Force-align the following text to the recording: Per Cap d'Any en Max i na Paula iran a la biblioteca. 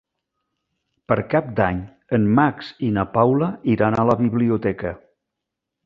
Per 1.11 1.17
Cap 1.33 1.51
d'Any 1.59 1.83
en 2.19 2.27
Max 2.41 2.73
i 2.89 2.91
na 2.99 3.05
Paula 3.19 3.53
iran 3.77 3.99
a 4.01 4.11
la 4.13 4.21
biblioteca. 4.27 4.97